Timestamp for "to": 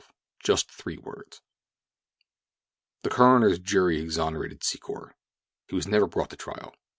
6.31-6.35